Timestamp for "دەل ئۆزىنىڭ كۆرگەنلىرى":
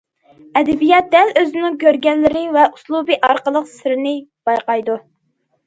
1.15-2.43